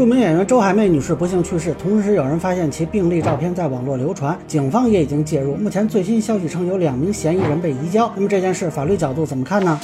[0.00, 5.54] 著名演员周海媚女士不幸去世，同时有人发现其病历照片在网络流传，警方也已经介入。
[5.56, 8.10] 目前最新消息称有两名嫌疑人被移交。
[8.14, 9.78] 那么这件事法律角度怎么看呢？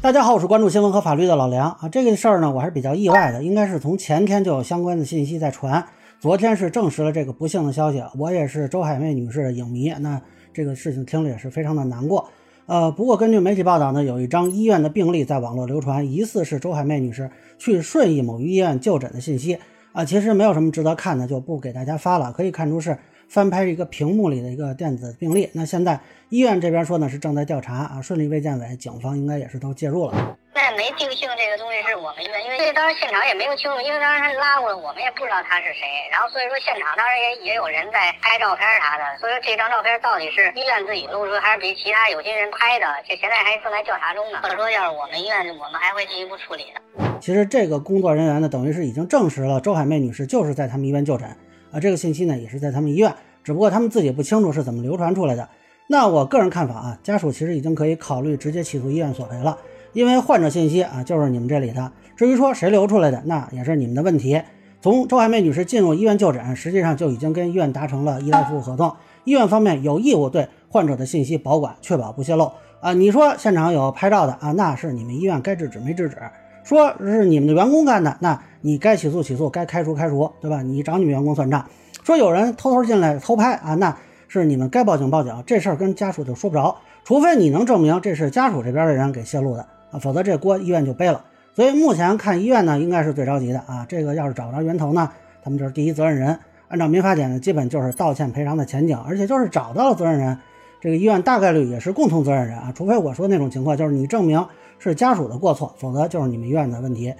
[0.00, 1.86] 大家好，我是关注新闻和法律的老梁啊。
[1.92, 5.84] 这个事儿呢，我还是比较意外的，应该是从前天就有相关的信息在传，
[6.18, 8.02] 昨天是证实了这个不幸的消息。
[8.18, 10.18] 我也是周海媚女士的影迷，那
[10.54, 12.26] 这个事情听了也是非常的难过。
[12.66, 19.58] 呃，不过根据媒体报道呢，有一张医院的病历在网络流传，疑似是周海媚女士去顺义某医院就诊的信息
[19.92, 20.04] 啊。
[20.04, 22.32] 其实没有什么值得看的，就不给大家发了。
[22.32, 22.96] 可以看出是
[23.28, 25.50] 翻拍一个屏幕里的一个电子病例。
[25.52, 26.00] 那现在
[26.30, 30.38] 医院这边说呢是正在调查啊，顺利卫健委、警方应该也是都介入了。
[30.74, 35.86] 没定性这个东西是我们医院，因为这当时现场也没有清楚，因为当时他拉过来，我们也不知道他是谁。
[36.10, 44.40] 然后所以说现场当时也也有人在拍照片啥的，所以说这张照片到底是医院自己录出，还是比其他有些人拍的，这现在还正在调查中呢。
[44.42, 46.80] 或者说要是我们医院，我们还会进一步处理的。
[47.20, 51.28] 其实这个工作人员呢，等于是已经证实了周海媚女士就是在他们医院就诊
[51.70, 55.48] 啊，这个信息呢也是在他们医院，只不过他们自己不清楚是怎么流传出来的。
[55.86, 59.56] 那我个人看法啊，家属其实已经可以考虑直接起诉医院索赔了。
[59.94, 61.90] 因为患者信息啊，就是你们这里的。
[62.14, 64.42] 至于说谁流出来的，那也是你们的问题。
[64.82, 72.92] 从周海媚女士进入医院就诊，实际上就已经跟医院达成了医疗服务合同，医院方面有义务对患者的信息保管，确保不泄露啊。
[72.92, 76.18] 你说现场有拍照的啊，那是你们医院该制止没制止。
[76.64, 80.60] 说是你们的员工干的，那你该起诉起诉，该开除开除，对吧？
[80.62, 81.64] 你找你们员工算账。
[82.02, 83.96] 说有人偷偷进来偷拍啊，那
[84.28, 85.44] 是你们该报警报警。
[85.46, 89.66] 这事儿跟家属就说不着，除非你能证明这是家属这边的人给泄露的。
[89.98, 93.86] 否则这锅医院就背了，所以目前看医院呢，应该是最着急的啊。
[93.88, 95.10] 这个要是找不着源头呢，
[95.42, 96.38] 他们就是第一责任人。
[96.68, 100.36] 按照民法典呢，基本就是道歉赔偿的前景，而且就是找到了责任人，
[100.80, 102.72] 这个医院大概率也是共同责任人啊。
[102.74, 104.44] 除非我说那种情况，就是你证明
[104.78, 107.14] 是家属的过错，否则就是你们医院的问题。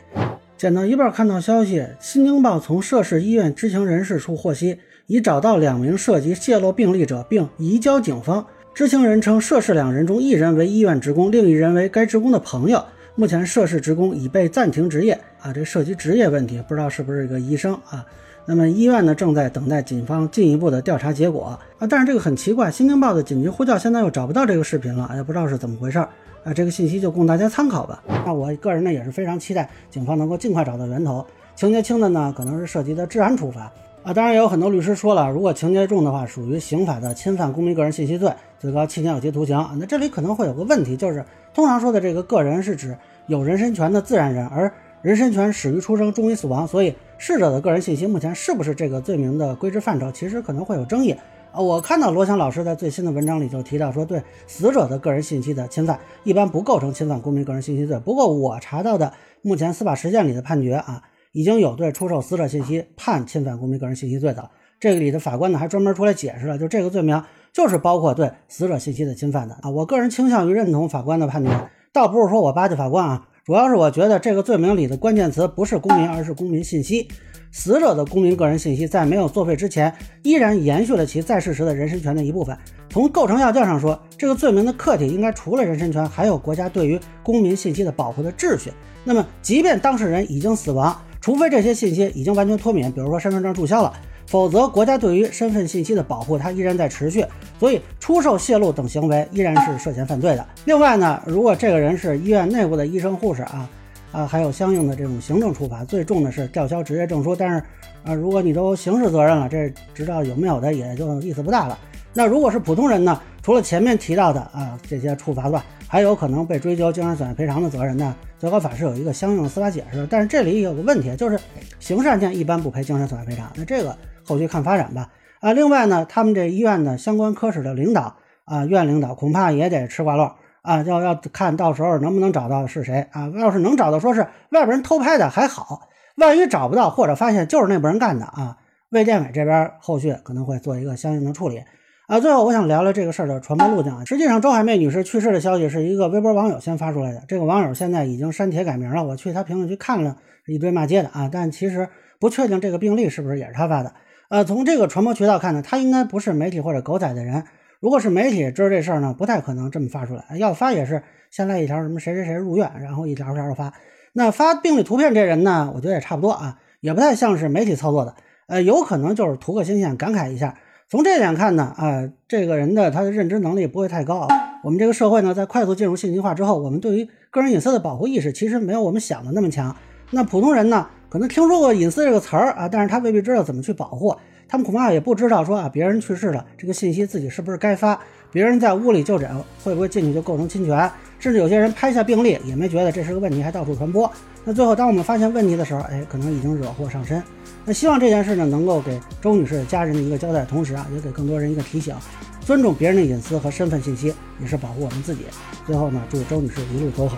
[0.56, 8.46] 剪到一半看到消息，《新京报》从涉事医院知情人士处获悉，已找到两名涉及泄露病例者，并移交警方。
[8.74, 12.84] 知情人称，涉事两人中一人为医院职工，另一人为该职工的朋友。
[13.14, 15.16] 目前涉事职工已被暂停执业。
[15.40, 18.04] 啊，这涉及职业问题，不知道是不是一个医生啊？
[18.46, 21.86] 那么医院呢，正在等待警方进一步的调查结果啊。
[21.88, 26.52] 但是这个很奇怪，《新京报》的紧急呼叫现在又找不到这个视频了，也不知道是怎么回事啊。
[26.52, 28.02] 这个信息就供大家参考吧。
[28.26, 31.24] 那我个人呢，也是非常期待警方能够尽快找到源头。
[31.54, 33.70] 情节轻的呢，可能是涉及的治安处罚。
[34.04, 39.66] 啊，当然也有很多律师说了，如果情节重的话，属于刑法的侵犯公民个人信息罪，最高七年有期徒刑。
[39.80, 42.94] 那这里可能会有个问题，就是通常说的这个个人是指
[43.28, 44.70] 有人身权的自然人，而
[45.00, 51.12] 人身权始于出生，终于死亡，所以逝者的个人信息目前是不是这个罪名的规制范畴，其实可能会有争议。
[51.52, 57.98] 啊，我看到罗翔老师在最新的文章里就提到说，对死者的个人信息的侵犯一般不构成侵犯公民个人信息罪。
[58.00, 61.02] 不过我查到的目前司法实践里的判决啊。
[61.34, 67.20] 已经有对出售死者信息判侵犯公民个人信息罪的，这个里的法官呢还专门出来解释了，就这个罪名
[67.52, 69.68] 就是包括对死者信息的侵犯的啊。
[69.68, 71.50] 我个人倾向于认同法官的判决，
[71.92, 77.08] 倒不是说我巴结法官啊，主要是我觉得这个罪名里的关键词不是公民，而是公民信息。
[77.50, 79.94] 死者的公民个人信息在没有作废之前，
[80.24, 82.58] 依然延续了其在世时的人身权的一部分。
[82.90, 88.72] 从构成要件上说，这个罪名的客体应该除了人身权，还有国家对于公民信息的保护的秩序。
[89.04, 93.90] 那么，即便当事人已经死亡，除非这些信息已经完全脱敏，比如说身份证注销了，
[94.26, 97.24] 否则国家对于身份信息的保护它依然在持续，
[97.58, 100.46] 所以出售、泄露等行为依然是涉嫌犯罪的。
[100.66, 103.70] 另外呢，如果这个人是医院内部的医生、护士啊，
[104.12, 107.34] 啊，还有相应的这种行政处罚，最重的是吊销执业证书。
[107.34, 107.56] 但是
[108.04, 111.78] 啊，如果你都刑事责任了，这知道有没有的也就意思不大了。
[112.14, 113.20] 那如果是普通人呢？
[113.42, 118.14] 除了前面提到的啊这些处罚外，还有可能被追究精神损害赔偿的责任呢？
[118.38, 121.38] 最高法是有一个相应的司法解释，但是这里有个问题，就是
[121.78, 123.50] 刑事案件一般不赔精神损害赔偿。
[123.56, 123.94] 那这个
[124.24, 125.10] 后续看发展吧。
[125.40, 133.30] 啊，另外呢，他们这医院的相关科室的领导啊，院领导恐怕也得吃瓜落啊，要要看到时候能不能找到是谁啊。
[133.34, 134.20] 要是能找到，说是
[134.50, 135.80] 外边人偷拍的还好；
[136.16, 138.56] 万一找不到，或者发现就是那拨人干的啊，
[138.90, 141.62] 卫健委这边后续可能会做一个相应的处理。
[142.06, 144.04] 啊，最后我想聊聊这个事儿的传播路径啊。
[144.04, 147.22] 实际上，周海媚女士去世的消息是一个微博网友先发出来的。
[147.26, 151.30] 这个网友现在已经删帖改名了，我去他评论区看了，一堆骂街的啊。
[151.32, 151.88] 但其实
[152.20, 153.94] 不确定这个病例是不是也是他发的。
[154.28, 157.42] 呃，从这个传播渠道看呢，他应该不是媒体或者狗仔的人。
[157.80, 160.36] 如果是媒体知道这事儿呢，不太可能这么发出来。
[160.36, 163.72] 要发也是先来一条什么谁谁谁入院，然后一条一条的发。
[164.12, 168.14] 那发病例图片这人呢，我觉得也差不多啊，也不太像是媒体操作的。
[168.46, 170.54] 呃，有可能就是图个新鲜，感慨一下。
[170.94, 174.60] 从这点看呢，啊，这个人的他的认知能力不会太高啊。
[174.62, 179.74] 我们这个社会呢，在快速进入信息化之后，我们对于个人隐私的保护意识其实没有我们想的那么强。
[180.12, 184.14] 那普通人呢，可能听说过隐私这个词儿啊，但是他未必知道怎么去保护。
[184.46, 188.00] 他们恐怕也不知道说啊，别人去世了，这个信息自己是不是该发？
[188.34, 189.30] 别人在屋里就诊，
[189.62, 190.90] 会不会进去就构成侵权？
[191.20, 194.10] 甚至有些人拍下病例也没觉得这是个问题，还到处传播。
[194.44, 197.22] 那最后当我们发现问题的时候，哎，可能已经惹祸上身。
[197.64, 201.94] 那希望这件事呢，能够给周女士家人的一个交代同时啊，也给更多人一个提醒：
[202.40, 205.26] 尊重别人的隐私和身份信息，也是保护我们自己。
[205.64, 207.16] 最后呢，祝周女士一路走好。